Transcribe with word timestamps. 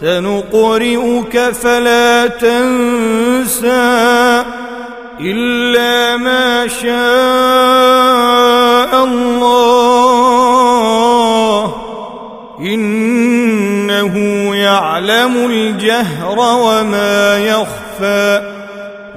سنقرئك 0.00 1.38
فلا 1.38 2.26
تنسى 2.26 3.68
إلا 5.20 6.16
ما 6.16 6.66
شاء 6.68 6.88
الله. 9.04 10.14
إنه 12.60 14.14
يعلم 14.56 15.36
الجهر 15.50 16.38
وما 16.38 17.38
يخفى 17.38 18.42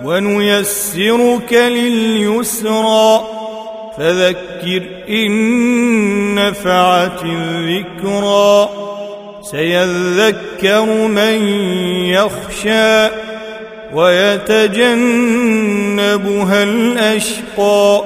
ونيسرك 0.04 1.54
لليسرى. 1.54 3.22
فذكر 3.98 4.84
إن 5.10 5.32
نفعت 6.36 7.24
الذكرى. 7.24 8.70
سيذكر 9.52 10.86
من 11.08 11.48
يخشى 12.08 13.08
ويتجنبها 13.94 15.04
الأشقى 16.64 18.04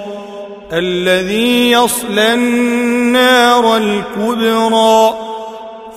الذي 0.73 1.71
يصلى 1.71 2.33
النار 2.33 3.77
الكبرى 3.77 5.13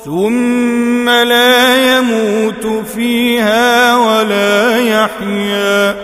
ثم 0.05 1.09
لا 1.09 1.97
يموت 1.97 2.87
فيها 2.95 3.97
ولا 3.97 4.79
يحيا 4.79 5.97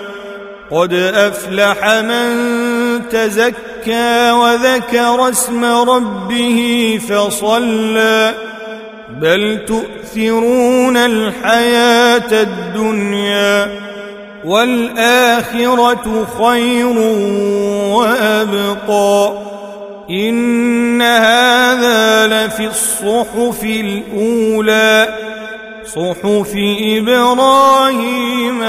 قد 0.71 0.95
أفلح 0.95 1.95
من 1.95 2.29
تزكى 3.09 4.31
وذكر 4.31 5.31
اسم 5.31 5.65
ربه 5.65 7.01
فصلى 7.09 8.35
بل 9.21 9.65
تؤثرون 9.67 10.97
الحياة 10.97 12.43
الدنيا 12.43 13.71
والآخرة 14.45 16.27
خير 16.39 16.99
وأبقى 17.95 19.33
إن 20.11 21.03
هذا 21.03 22.27
لفي 22.27 22.67
الصحف 22.67 23.65
الأولى 23.65 25.09
صحف 25.87 26.53
إبراهيم 26.81 28.63